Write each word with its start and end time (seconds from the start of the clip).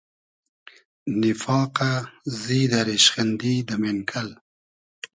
نیفاقۂ، 1.19 1.91
زیدۂ، 2.41 2.79
ریشخیندی 2.87 3.55
دۂ 3.67 3.75
مېنکئل 3.81 4.29